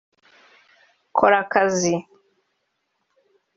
[1.17, 1.95] ’Kora akazi’